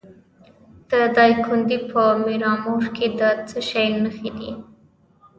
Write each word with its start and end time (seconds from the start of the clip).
د 0.89 0.91
دایکنډي 1.15 1.77
په 1.91 2.01
میرامور 2.25 2.83
کې 2.95 3.07
د 3.19 3.21
څه 3.47 3.59
شي 3.69 3.87
نښې 4.03 4.29
دي؟ 4.37 4.51